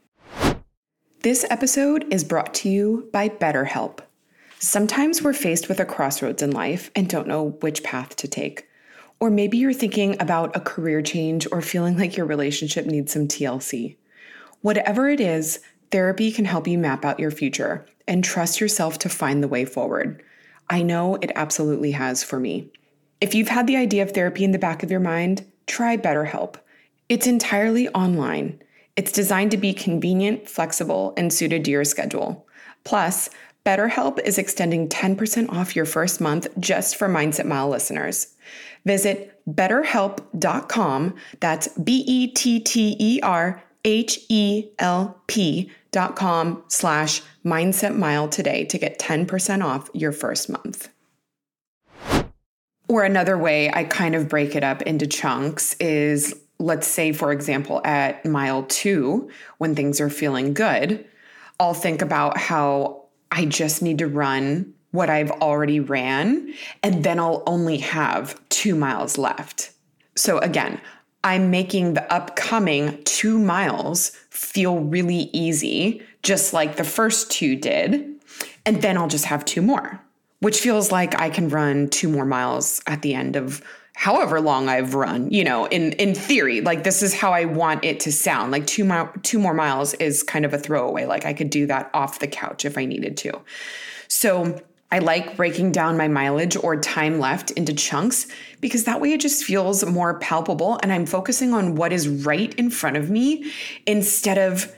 This 1.22 1.46
episode 1.48 2.04
is 2.12 2.24
brought 2.24 2.52
to 2.56 2.68
you 2.68 3.08
by 3.10 3.30
BetterHelp. 3.30 4.00
Sometimes 4.58 5.22
we're 5.22 5.32
faced 5.32 5.70
with 5.70 5.80
a 5.80 5.86
crossroads 5.86 6.42
in 6.42 6.50
life 6.50 6.90
and 6.94 7.08
don't 7.08 7.26
know 7.26 7.56
which 7.62 7.82
path 7.82 8.16
to 8.16 8.28
take. 8.28 8.66
Or 9.18 9.30
maybe 9.30 9.56
you're 9.56 9.72
thinking 9.72 10.20
about 10.20 10.54
a 10.54 10.60
career 10.60 11.00
change 11.00 11.46
or 11.50 11.62
feeling 11.62 11.96
like 11.96 12.16
your 12.16 12.26
relationship 12.26 12.86
needs 12.86 13.12
some 13.12 13.28
TLC. 13.28 13.96
Whatever 14.60 15.08
it 15.08 15.20
is, 15.20 15.60
therapy 15.90 16.30
can 16.30 16.44
help 16.44 16.66
you 16.66 16.78
map 16.78 17.04
out 17.04 17.20
your 17.20 17.30
future 17.30 17.86
and 18.06 18.22
trust 18.22 18.60
yourself 18.60 18.98
to 18.98 19.08
find 19.08 19.42
the 19.42 19.48
way 19.48 19.64
forward. 19.64 20.22
I 20.68 20.82
know 20.82 21.16
it 21.16 21.32
absolutely 21.34 21.92
has 21.92 22.22
for 22.22 22.38
me. 22.38 22.70
If 23.20 23.34
you've 23.34 23.48
had 23.48 23.66
the 23.66 23.76
idea 23.76 24.02
of 24.02 24.12
therapy 24.12 24.44
in 24.44 24.52
the 24.52 24.58
back 24.58 24.82
of 24.82 24.90
your 24.90 25.00
mind, 25.00 25.46
try 25.66 25.96
BetterHelp. 25.96 26.56
It's 27.08 27.26
entirely 27.26 27.88
online. 27.90 28.60
It's 28.96 29.12
designed 29.12 29.52
to 29.52 29.56
be 29.56 29.72
convenient, 29.72 30.48
flexible, 30.48 31.14
and 31.16 31.32
suited 31.32 31.64
to 31.64 31.70
your 31.70 31.84
schedule. 31.84 32.46
Plus, 32.84 33.30
BetterHelp 33.64 34.20
is 34.20 34.38
extending 34.38 34.88
10% 34.88 35.50
off 35.50 35.74
your 35.74 35.86
first 35.86 36.20
month 36.20 36.46
just 36.60 36.96
for 36.96 37.08
Mindset 37.08 37.46
Mile 37.46 37.68
listeners. 37.68 38.28
Visit 38.86 39.38
betterhelp.com, 39.48 41.14
that's 41.40 41.68
B 41.76 42.04
E 42.06 42.28
T 42.28 42.60
T 42.60 42.96
E 42.98 43.20
R 43.20 43.62
H 43.84 44.20
E 44.28 44.68
L 44.78 45.20
P.com 45.26 46.62
slash 46.68 47.22
mindset 47.44 47.96
mile 47.96 48.28
today 48.28 48.64
to 48.64 48.78
get 48.78 48.98
10% 48.98 49.64
off 49.64 49.90
your 49.92 50.12
first 50.12 50.48
month. 50.48 50.88
Or 52.88 53.02
another 53.04 53.36
way 53.36 53.70
I 53.72 53.84
kind 53.84 54.14
of 54.14 54.28
break 54.28 54.54
it 54.54 54.62
up 54.62 54.82
into 54.82 55.06
chunks 55.06 55.74
is 55.80 56.34
let's 56.58 56.86
say, 56.86 57.12
for 57.12 57.32
example, 57.32 57.80
at 57.84 58.24
mile 58.24 58.62
two, 58.64 59.30
when 59.58 59.74
things 59.74 60.00
are 60.00 60.08
feeling 60.08 60.54
good, 60.54 61.04
I'll 61.60 61.74
think 61.74 62.02
about 62.02 62.38
how 62.38 63.04
I 63.30 63.44
just 63.44 63.82
need 63.82 63.98
to 63.98 64.06
run 64.06 64.72
what 64.96 65.10
I've 65.10 65.30
already 65.30 65.78
ran, 65.78 66.52
and 66.82 67.04
then 67.04 67.20
I'll 67.20 67.44
only 67.46 67.78
have 67.78 68.40
two 68.48 68.74
miles 68.74 69.16
left. 69.16 69.70
So 70.16 70.38
again, 70.38 70.80
I'm 71.22 71.50
making 71.50 71.94
the 71.94 72.12
upcoming 72.12 73.02
two 73.04 73.38
miles 73.38 74.10
feel 74.30 74.78
really 74.78 75.28
easy, 75.32 76.02
just 76.22 76.52
like 76.52 76.76
the 76.76 76.84
first 76.84 77.30
two 77.30 77.56
did. 77.56 78.14
And 78.64 78.82
then 78.82 78.96
I'll 78.96 79.08
just 79.08 79.26
have 79.26 79.44
two 79.44 79.62
more, 79.62 80.00
which 80.40 80.60
feels 80.60 80.90
like 80.90 81.20
I 81.20 81.30
can 81.30 81.48
run 81.48 81.88
two 81.88 82.08
more 82.08 82.24
miles 82.24 82.80
at 82.86 83.02
the 83.02 83.14
end 83.14 83.36
of 83.36 83.62
however 83.96 84.40
long 84.40 84.68
I've 84.68 84.94
run, 84.94 85.30
you 85.30 85.42
know, 85.42 85.64
in 85.66 85.92
in 85.92 86.14
theory, 86.14 86.60
like 86.60 86.84
this 86.84 87.02
is 87.02 87.14
how 87.14 87.32
I 87.32 87.46
want 87.46 87.84
it 87.84 87.98
to 88.00 88.12
sound. 88.12 88.52
Like 88.52 88.66
two 88.66 88.84
mi- 88.84 89.10
two 89.22 89.38
more 89.38 89.54
miles 89.54 89.94
is 89.94 90.22
kind 90.22 90.44
of 90.44 90.52
a 90.52 90.58
throwaway. 90.58 91.06
Like 91.06 91.24
I 91.24 91.32
could 91.32 91.50
do 91.50 91.66
that 91.66 91.90
off 91.94 92.18
the 92.18 92.28
couch 92.28 92.64
if 92.64 92.76
I 92.76 92.84
needed 92.84 93.16
to. 93.18 93.40
So 94.08 94.60
I 94.90 95.00
like 95.00 95.36
breaking 95.36 95.72
down 95.72 95.96
my 95.96 96.08
mileage 96.08 96.56
or 96.56 96.80
time 96.80 97.18
left 97.18 97.50
into 97.52 97.74
chunks 97.74 98.28
because 98.60 98.84
that 98.84 99.00
way 99.00 99.12
it 99.12 99.20
just 99.20 99.44
feels 99.44 99.84
more 99.84 100.18
palpable 100.20 100.78
and 100.82 100.92
I'm 100.92 101.06
focusing 101.06 101.52
on 101.52 101.74
what 101.74 101.92
is 101.92 102.08
right 102.08 102.54
in 102.54 102.70
front 102.70 102.96
of 102.96 103.10
me 103.10 103.50
instead 103.86 104.38
of 104.38 104.72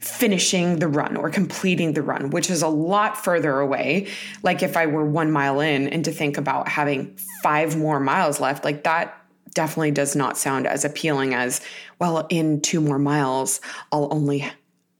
finishing 0.00 0.80
the 0.80 0.88
run 0.88 1.16
or 1.16 1.30
completing 1.30 1.92
the 1.92 2.02
run, 2.02 2.30
which 2.30 2.50
is 2.50 2.62
a 2.62 2.68
lot 2.68 3.22
further 3.22 3.60
away. 3.60 4.08
Like 4.42 4.62
if 4.64 4.76
I 4.76 4.86
were 4.86 5.04
one 5.04 5.30
mile 5.30 5.60
in 5.60 5.88
and 5.88 6.04
to 6.04 6.10
think 6.10 6.38
about 6.38 6.68
having 6.68 7.16
five 7.42 7.76
more 7.76 8.00
miles 8.00 8.40
left, 8.40 8.64
like 8.64 8.82
that 8.82 9.16
definitely 9.54 9.92
does 9.92 10.16
not 10.16 10.36
sound 10.36 10.66
as 10.66 10.84
appealing 10.84 11.34
as, 11.34 11.60
well, 12.00 12.26
in 12.30 12.60
two 12.60 12.80
more 12.80 12.98
miles, 12.98 13.60
I'll 13.92 14.08
only 14.10 14.50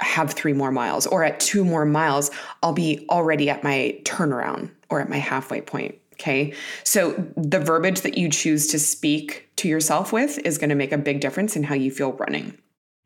have 0.03 0.33
three 0.33 0.53
more 0.53 0.73
miles, 0.73 1.07
or 1.07 1.25
at 1.25 1.41
two 1.41 1.65
more 1.65 1.85
miles, 1.85 2.31
I'll 2.63 2.73
be 2.73 3.07
already 3.09 3.51
at 3.51 3.63
my 3.63 3.99
turnaround 4.05 4.71
or 4.91 5.01
at 5.01 5.09
my 5.09 5.19
halfway 5.19 5.61
point. 5.61 5.97
Okay. 6.15 6.55
So 6.85 7.13
the 7.37 7.59
verbiage 7.59 8.03
that 8.03 8.17
you 8.17 8.29
choose 8.29 8.69
to 8.69 8.79
speak 8.79 9.49
to 9.57 9.69
yourself 9.69 10.13
with 10.13 10.39
is 10.41 10.59
going 10.59 10.71
to 10.71 10.77
make 10.77 10.93
a 10.93 10.99
big 10.99 11.21
difference 11.21 11.57
in 11.57 11.65
how 11.65 11.75
you 11.75 11.91
feel 11.91 12.13
running. 12.13 12.57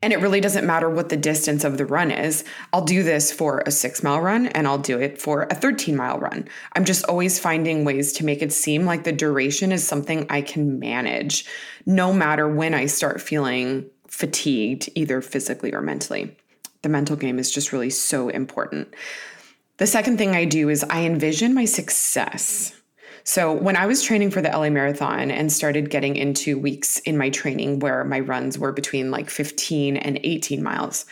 And 0.03 0.13
it 0.13 0.21
really 0.21 0.41
doesn't 0.41 0.67
matter 0.67 0.89
what 0.89 1.09
the 1.09 1.17
distance 1.17 1.63
of 1.63 1.79
the 1.79 1.85
run 1.85 2.11
is. 2.11 2.43
I'll 2.71 2.85
do 2.85 3.01
this 3.01 3.31
for 3.31 3.63
a 3.65 3.71
six 3.71 4.03
mile 4.03 4.21
run 4.21 4.47
and 4.47 4.67
I'll 4.67 4.77
do 4.77 4.99
it 4.99 5.19
for 5.19 5.47
a 5.49 5.55
13 5.55 5.95
mile 5.95 6.19
run. 6.19 6.47
I'm 6.73 6.85
just 6.85 7.05
always 7.05 7.39
finding 7.39 7.83
ways 7.83 8.13
to 8.13 8.25
make 8.25 8.43
it 8.43 8.53
seem 8.53 8.85
like 8.85 9.03
the 9.03 9.11
duration 9.11 9.71
is 9.71 9.87
something 9.87 10.27
I 10.29 10.41
can 10.41 10.77
manage, 10.77 11.45
no 11.87 12.13
matter 12.13 12.47
when 12.47 12.75
I 12.75 12.85
start 12.85 13.19
feeling 13.19 13.89
fatigued, 14.07 14.89
either 14.93 15.21
physically 15.21 15.73
or 15.73 15.81
mentally 15.81 16.36
the 16.81 16.89
mental 16.89 17.15
game 17.15 17.39
is 17.39 17.51
just 17.51 17.71
really 17.71 17.89
so 17.89 18.29
important. 18.29 18.93
The 19.77 19.87
second 19.87 20.17
thing 20.17 20.35
I 20.35 20.45
do 20.45 20.69
is 20.69 20.83
I 20.89 21.05
envision 21.05 21.53
my 21.53 21.65
success. 21.65 22.73
So, 23.23 23.51
when 23.51 23.75
I 23.75 23.87
was 23.87 24.03
training 24.03 24.31
for 24.31 24.41
the 24.41 24.49
LA 24.49 24.69
Marathon 24.69 25.31
and 25.31 25.51
started 25.51 25.89
getting 25.89 26.15
into 26.15 26.57
weeks 26.57 26.99
in 26.99 27.17
my 27.17 27.29
training 27.29 27.79
where 27.79 28.03
my 28.05 28.21
runs 28.21 28.57
were 28.57 28.71
between 28.71 29.11
like 29.11 29.29
15 29.29 29.97
and 29.97 30.19
18 30.23 30.63
miles, 30.63 31.05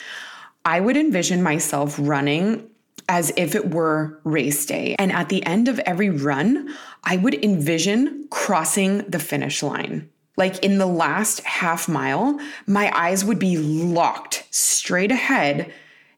I 0.63 0.79
would 0.79 0.95
envision 0.95 1.43
myself 1.43 1.97
running 1.99 2.69
as 3.09 3.31
if 3.37 3.53
it 3.53 3.73
were 3.73 4.19
race 4.23 4.65
day. 4.65 4.95
And 4.97 5.11
at 5.11 5.29
the 5.29 5.45
end 5.45 5.67
of 5.67 5.77
every 5.79 6.09
run, 6.09 6.73
I 7.03 7.17
would 7.17 7.43
envision 7.43 8.27
crossing 8.31 8.99
the 9.09 9.19
finish 9.19 9.61
line. 9.61 10.09
Like 10.37 10.63
in 10.63 10.77
the 10.77 10.85
last 10.85 11.41
half 11.41 11.87
mile, 11.87 12.39
my 12.67 12.91
eyes 12.97 13.23
would 13.23 13.39
be 13.39 13.57
locked 13.57 14.45
straight 14.51 15.11
ahead 15.11 15.73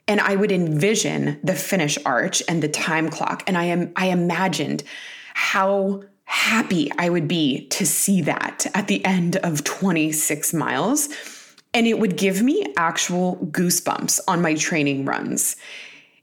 and 0.08 0.22
I 0.22 0.36
would 0.36 0.52
envision 0.52 1.40
the 1.44 1.54
finish 1.54 1.98
arch 2.06 2.42
and 2.48 2.64
the 2.64 2.70
time 2.70 3.10
clock 3.10 3.44
and 3.46 3.58
I 3.58 3.66
am 3.66 3.92
I 3.96 4.08
imagined 4.08 4.84
how 5.34 6.04
happy 6.24 6.92
I 6.98 7.10
would 7.10 7.28
be 7.28 7.68
to 7.68 7.86
see 7.86 8.22
that 8.22 8.66
at 8.74 8.88
the 8.88 9.04
end 9.06 9.38
of 9.38 9.64
26 9.64 10.54
miles 10.54 11.10
and 11.74 11.86
it 11.86 12.00
would 12.00 12.18
give 12.18 12.42
me 12.42 12.66
actual 12.76 13.38
goosebumps 13.52 14.20
on 14.28 14.42
my 14.42 14.56
training 14.56 15.06
runs. 15.06 15.56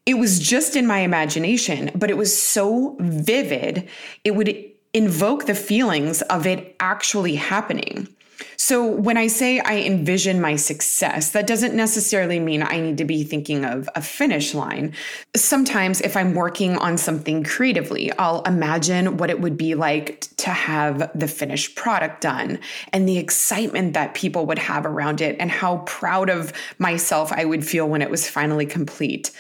It 0.07 0.15
was 0.15 0.39
just 0.41 0.77
in 0.77 0.87
my 0.87 0.99
imagination, 0.99 1.91
but 1.95 2.11
it 2.11 2.17
was 2.17 2.37
so 2.37 2.97
vivid. 3.01 3.89
It 4.25 4.35
would 4.35 4.74
invoke 4.95 5.47
the 5.47 5.55
feelings 5.55 6.23
of 6.23 6.47
it 6.47 6.77
actually 6.81 7.35
happening. 7.35 8.09
So, 8.57 8.87
when 8.87 9.17
I 9.17 9.27
say 9.27 9.61
I 9.61 9.79
envision 9.79 10.41
my 10.41 10.57
success, 10.57 11.31
that 11.31 11.47
doesn't 11.47 11.75
necessarily 11.75 12.41
mean 12.41 12.63
I 12.63 12.81
need 12.81 12.99
to 12.99 13.05
be 13.05 13.23
thinking 13.25 13.65
of 13.65 13.89
a 13.95 14.03
finish 14.03 14.55
line. 14.55 14.93
Sometimes, 15.37 16.01
if 16.01 16.17
I'm 16.17 16.35
working 16.35 16.77
on 16.79 16.97
something 16.97 17.45
creatively, 17.45 18.13
I'll 18.13 18.43
imagine 18.43 19.19
what 19.19 19.31
it 19.31 19.41
would 19.41 19.57
be 19.57 19.75
like 19.75 20.29
to 20.39 20.51
have 20.51 21.11
the 21.15 21.29
finished 21.29 21.75
product 21.75 22.21
done 22.21 22.59
and 22.93 23.09
the 23.09 23.19
excitement 23.19 23.95
that 23.95 24.15
people 24.15 24.47
would 24.47 24.59
have 24.59 24.87
around 24.87 25.21
it 25.21 25.37
and 25.39 25.51
how 25.51 25.79
proud 25.79 26.31
of 26.31 26.53
myself 26.79 27.33
I 27.33 27.45
would 27.45 27.67
feel 27.67 27.89
when 27.89 28.03
it 28.03 28.11
was 28.11 28.29
finally 28.29 28.67
complete 28.67 29.31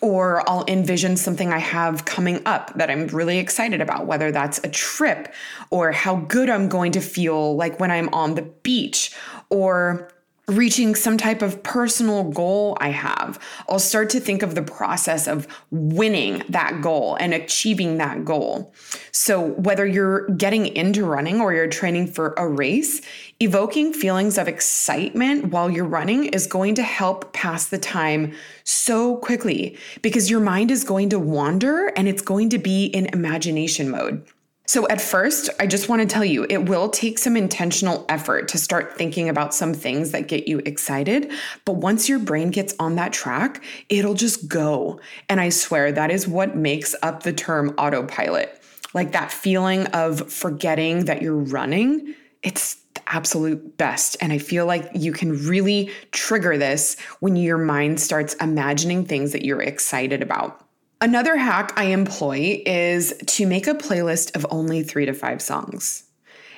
or 0.00 0.48
I'll 0.48 0.64
envision 0.68 1.16
something 1.16 1.52
I 1.52 1.58
have 1.58 2.04
coming 2.04 2.42
up 2.46 2.72
that 2.74 2.90
I'm 2.90 3.06
really 3.08 3.38
excited 3.38 3.80
about, 3.80 4.06
whether 4.06 4.30
that's 4.30 4.58
a 4.58 4.68
trip 4.68 5.32
or 5.70 5.92
how 5.92 6.16
good 6.16 6.50
I'm 6.50 6.68
going 6.68 6.92
to 6.92 7.00
feel 7.00 7.56
like 7.56 7.80
when 7.80 7.90
I'm 7.90 8.08
on 8.12 8.34
the 8.34 8.42
beach 8.42 9.14
or 9.50 10.10
reaching 10.48 10.94
some 10.94 11.18
type 11.18 11.42
of 11.42 11.60
personal 11.64 12.22
goal 12.30 12.76
I 12.80 12.90
have. 12.90 13.38
I'll 13.68 13.80
start 13.80 14.10
to 14.10 14.20
think 14.20 14.42
of 14.42 14.54
the 14.54 14.62
process 14.62 15.26
of 15.26 15.48
winning 15.72 16.44
that 16.48 16.80
goal 16.80 17.16
and 17.18 17.34
achieving 17.34 17.98
that 17.98 18.24
goal. 18.24 18.72
So, 19.10 19.40
whether 19.40 19.84
you're 19.84 20.28
getting 20.28 20.66
into 20.66 21.04
running 21.04 21.40
or 21.40 21.52
you're 21.52 21.66
training 21.66 22.12
for 22.12 22.32
a 22.36 22.46
race, 22.46 23.00
evoking 23.40 23.92
feelings 23.92 24.38
of 24.38 24.46
excitement 24.46 25.46
while 25.46 25.68
you're 25.68 25.84
running 25.84 26.26
is 26.26 26.46
going 26.46 26.76
to 26.76 26.82
help 26.82 27.32
pass 27.32 27.66
the 27.66 27.78
time 27.78 28.32
so 28.62 29.16
quickly 29.16 29.76
because 30.00 30.30
your 30.30 30.40
mind 30.40 30.70
is 30.70 30.84
going 30.84 31.10
to 31.10 31.18
wander 31.18 31.88
and 31.96 32.06
it's 32.06 32.22
going 32.22 32.50
to 32.50 32.58
be 32.58 32.86
in 32.86 33.06
imagination 33.06 33.90
mode. 33.90 34.24
So, 34.68 34.88
at 34.88 35.00
first, 35.00 35.48
I 35.60 35.66
just 35.68 35.88
want 35.88 36.02
to 36.02 36.06
tell 36.06 36.24
you 36.24 36.44
it 36.50 36.68
will 36.68 36.88
take 36.88 37.18
some 37.20 37.36
intentional 37.36 38.04
effort 38.08 38.48
to 38.48 38.58
start 38.58 38.98
thinking 38.98 39.28
about 39.28 39.54
some 39.54 39.72
things 39.72 40.10
that 40.10 40.26
get 40.26 40.48
you 40.48 40.58
excited. 40.58 41.30
But 41.64 41.76
once 41.76 42.08
your 42.08 42.18
brain 42.18 42.50
gets 42.50 42.74
on 42.80 42.96
that 42.96 43.12
track, 43.12 43.62
it'll 43.88 44.14
just 44.14 44.48
go. 44.48 45.00
And 45.28 45.40
I 45.40 45.50
swear 45.50 45.92
that 45.92 46.10
is 46.10 46.26
what 46.26 46.56
makes 46.56 46.96
up 47.02 47.22
the 47.22 47.32
term 47.32 47.74
autopilot. 47.78 48.60
Like 48.92 49.12
that 49.12 49.30
feeling 49.30 49.86
of 49.88 50.32
forgetting 50.32 51.04
that 51.04 51.22
you're 51.22 51.36
running, 51.36 52.14
it's 52.42 52.74
the 52.94 53.02
absolute 53.06 53.76
best. 53.76 54.16
And 54.20 54.32
I 54.32 54.38
feel 54.38 54.66
like 54.66 54.90
you 54.94 55.12
can 55.12 55.46
really 55.46 55.92
trigger 56.10 56.58
this 56.58 56.98
when 57.20 57.36
your 57.36 57.58
mind 57.58 58.00
starts 58.00 58.34
imagining 58.34 59.04
things 59.04 59.30
that 59.30 59.44
you're 59.44 59.62
excited 59.62 60.22
about. 60.22 60.65
Another 61.00 61.36
hack 61.36 61.74
I 61.76 61.84
employ 61.84 62.62
is 62.64 63.12
to 63.26 63.46
make 63.46 63.66
a 63.66 63.74
playlist 63.74 64.34
of 64.34 64.46
only 64.50 64.82
three 64.82 65.04
to 65.04 65.12
five 65.12 65.42
songs. 65.42 66.04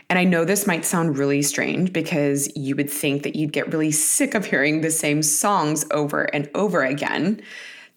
And 0.08 0.16
I 0.18 0.24
know 0.24 0.44
this 0.44 0.66
might 0.66 0.84
sound 0.84 1.18
really 1.18 1.42
strange 1.42 1.92
because 1.92 2.48
you 2.56 2.76
would 2.76 2.88
think 2.88 3.24
that 3.24 3.34
you'd 3.34 3.52
get 3.52 3.72
really 3.72 3.90
sick 3.90 4.34
of 4.34 4.46
hearing 4.46 4.80
the 4.80 4.92
same 4.92 5.24
songs 5.24 5.84
over 5.90 6.22
and 6.34 6.48
over 6.54 6.84
again, 6.84 7.42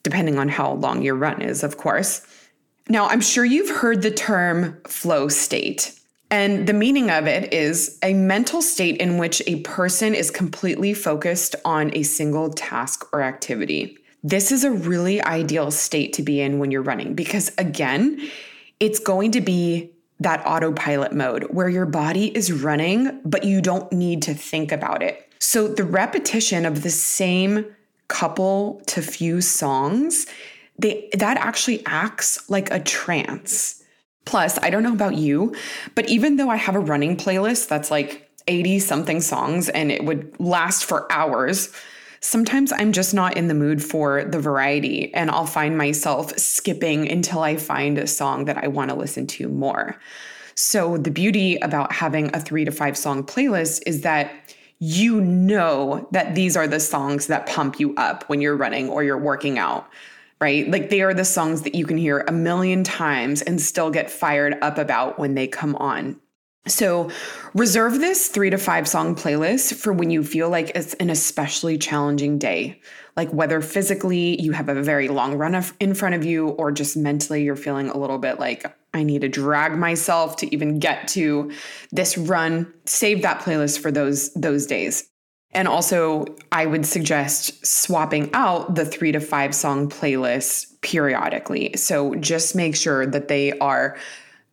depending 0.02 0.40
on 0.40 0.50
how 0.50 0.74
long 0.74 1.04
your 1.04 1.16
run 1.16 1.44
is, 1.44 1.64
of 1.64 1.78
course. 1.78 2.26
Now, 2.90 3.08
I'm 3.08 3.22
sure 3.22 3.46
you've 3.46 3.78
heard 3.78 4.02
the 4.02 4.12
term 4.12 4.82
flow 4.88 5.28
state. 5.28 5.98
And 6.32 6.68
the 6.68 6.74
meaning 6.74 7.12
of 7.12 7.28
it 7.28 7.54
is 7.54 8.00
a 8.04 8.16
mental 8.16 8.64
state 8.64 8.98
in 8.98 9.20
which 9.20 9.44
a 9.46 9.62
person 9.62 10.16
is 10.16 10.32
completely 10.32 10.96
focused 10.96 11.56
on 11.66 11.96
a 11.96 12.02
single 12.02 12.50
task 12.50 13.06
or 13.14 13.22
activity. 13.22 13.98
This 14.24 14.52
is 14.52 14.64
a 14.64 14.72
really 14.72 15.22
ideal 15.22 15.72
state 15.72 16.14
to 16.14 16.24
be 16.24 16.42
in 16.42 16.60
when 16.60 16.72
you're 16.72 16.84
running 16.84 17.16
because, 17.16 17.52
again, 17.58 18.30
it's 18.80 19.00
going 19.00 19.32
to 19.32 19.42
be 19.42 19.92
that 20.20 20.46
autopilot 20.46 21.14
mode 21.14 21.44
where 21.46 21.70
your 21.70 21.88
body 21.88 22.28
is 22.36 22.52
running, 22.52 23.20
but 23.26 23.44
you 23.44 23.62
don't 23.62 23.92
need 23.92 24.22
to 24.24 24.36
think 24.36 24.72
about 24.72 25.02
it. 25.02 25.28
So, 25.40 25.68
the 25.68 25.84
repetition 25.84 26.66
of 26.66 26.84
the 26.84 26.92
same 26.92 27.66
couple 28.08 28.82
to 28.88 29.02
few 29.02 29.42
songs, 29.42 30.28
they, 30.78 31.10
that 31.14 31.38
actually 31.38 31.84
acts 31.88 32.48
like 32.50 32.70
a 32.70 32.80
trance. 32.80 33.82
Plus, 34.26 34.60
I 34.62 34.70
don't 34.70 34.84
know 34.84 34.94
about 34.94 35.16
you, 35.16 35.56
but 35.96 36.08
even 36.10 36.36
though 36.36 36.50
I 36.50 36.58
have 36.58 36.76
a 36.76 36.80
running 36.80 37.18
playlist 37.18 37.68
that's 37.68 37.90
like 37.90 38.30
80 38.48 38.80
something 38.80 39.22
songs 39.22 39.70
and 39.70 39.92
it 39.92 40.06
would 40.06 40.40
last 40.40 40.86
for 40.86 41.12
hours, 41.12 41.74
sometimes 42.22 42.72
I'm 42.72 42.92
just 42.92 43.14
not 43.14 43.36
in 43.36 43.48
the 43.48 43.54
mood 43.54 43.84
for 43.84 44.24
the 44.24 44.40
variety 44.40 45.14
and 45.14 45.30
I'll 45.30 45.48
find 45.48 45.78
myself 45.78 46.38
skipping 46.38 47.12
until 47.12 47.42
I 47.42 47.58
find 47.58 47.98
a 47.98 48.08
song 48.08 48.46
that 48.46 48.64
I 48.64 48.68
want 48.68 48.90
to 48.92 48.96
listen 48.96 49.28
to 49.28 49.50
more. 49.50 50.00
So, 50.56 50.98
the 50.98 51.12
beauty 51.12 51.58
about 51.58 51.92
having 51.92 52.34
a 52.36 52.40
three 52.40 52.66
to 52.66 52.72
five 52.72 52.98
song 52.98 53.24
playlist 53.24 53.82
is 53.86 54.02
that 54.02 54.56
you 54.80 55.22
know 55.22 56.08
that 56.12 56.36
these 56.36 56.58
are 56.58 56.68
the 56.68 56.80
songs 56.80 57.28
that 57.28 57.48
pump 57.48 57.80
you 57.80 57.96
up 57.96 58.24
when 58.28 58.42
you're 58.42 58.56
running 58.56 58.90
or 58.90 59.04
you're 59.04 59.18
working 59.18 59.58
out, 59.58 59.88
right? 60.40 60.70
Like 60.70 60.90
they 60.90 61.02
are 61.02 61.14
the 61.14 61.26
songs 61.26 61.62
that 61.64 61.76
you 61.76 61.86
can 61.86 61.98
hear 61.98 62.26
a 62.28 62.32
million 62.32 62.84
times 62.84 63.42
and 63.42 63.62
still 63.62 63.92
get 63.92 64.12
fired 64.12 64.58
up 64.62 64.78
about 64.78 65.18
when 65.18 65.36
they 65.36 65.48
come 65.48 65.76
on. 65.78 66.20
So, 66.68 67.10
reserve 67.56 68.00
this 68.00 68.28
three 68.28 68.52
to 68.52 68.58
five 68.58 68.88
song 68.88 69.16
playlist 69.16 69.74
for 69.74 69.92
when 69.92 70.12
you 70.12 70.24
feel 70.24 70.48
like 70.48 70.72
it's 70.76 70.94
an 70.96 71.10
especially 71.10 71.80
challenging 71.80 72.38
day, 72.38 72.80
like 73.18 73.32
whether 73.32 73.62
physically 73.62 74.40
you 74.40 74.52
have 74.52 74.70
a 74.70 74.84
very 74.84 75.08
long 75.08 75.36
run 75.36 75.60
in 75.80 75.96
front 75.96 76.14
of 76.14 76.24
you, 76.24 76.50
or 76.50 76.72
just 76.72 76.96
mentally 76.96 77.44
you're 77.44 77.56
feeling 77.56 77.90
a 77.90 77.98
little 77.98 78.20
bit 78.20 78.40
like, 78.40 78.64
I 78.94 79.02
need 79.02 79.22
to 79.22 79.30
drag 79.30 79.76
myself 79.76 80.36
to 80.38 80.54
even 80.54 80.78
get 80.78 81.08
to 81.10 81.52
this 81.92 82.16
run. 82.16 82.72
Save 82.86 83.24
that 83.24 83.42
playlist 83.42 83.80
for 83.80 83.92
those 83.92 84.32
those 84.36 84.68
days. 84.68 85.10
And 85.54 85.68
also, 85.68 86.26
I 86.52 86.68
would 86.68 86.86
suggest 86.86 87.66
swapping 87.66 88.30
out 88.34 88.76
the 88.76 88.86
three 88.86 89.12
to 89.12 89.20
five 89.20 89.54
song 89.56 89.90
playlists 89.90 90.68
periodically. 90.82 91.76
So 91.76 92.16
just 92.16 92.56
make 92.56 92.76
sure 92.76 93.06
that 93.06 93.28
they 93.28 93.58
are 93.60 93.98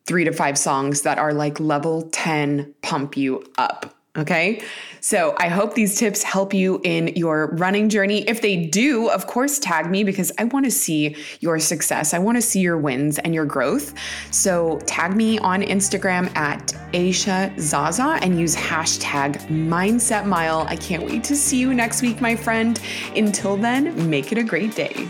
three 0.09 0.25
to 0.25 0.33
five 0.33 0.59
songs 0.59 1.03
that 1.03 1.19
are 1.19 1.33
like 1.33 1.61
level 1.61 2.09
10 2.11 2.75
pump 2.83 3.17
you 3.17 3.45
up. 3.59 3.95
Okay. 4.17 4.61
So 5.01 5.37
I 5.39 5.47
hope 5.47 5.75
these 5.75 5.97
tips 5.97 6.25
help 6.25 6.53
you 6.53 6.81
in 6.83 7.09
your 7.15 7.55
running 7.59 7.89
journey. 7.89 8.29
If 8.29 8.43
they 8.43 8.57
do, 8.57 9.09
of 9.11 9.29
course, 9.29 9.61
tag 9.61 9.89
me 9.89 10.03
because 10.03 10.33
I 10.39 10.45
want 10.45 10.65
to 10.65 10.73
see 10.73 11.15
your 11.39 11.61
success. 11.61 12.15
I 12.15 12.19
want 12.19 12.37
to 12.37 12.43
see 12.43 12.59
your 12.59 12.79
wins 12.79 13.19
and 13.21 13.33
your 13.33 13.45
growth. 13.45 13.95
So 14.33 14.81
tag 14.87 15.15
me 15.15 15.39
on 15.39 15.63
Instagram 15.63 16.35
at 16.37 16.73
Aisha 16.93 17.57
Zaza 17.61 18.19
and 18.21 18.41
use 18.41 18.57
hashtag 18.57 19.37
Mindset 19.47 20.27
Mile. 20.27 20.67
I 20.69 20.75
can't 20.75 21.05
wait 21.05 21.23
to 21.25 21.37
see 21.37 21.59
you 21.59 21.73
next 21.73 22.03
week, 22.03 22.21
my 22.21 22.35
friend. 22.35 22.81
Until 23.15 23.57
then, 23.57 24.11
make 24.11 24.33
it 24.33 24.39
a 24.39 24.43
great 24.43 24.75
day. 24.75 25.09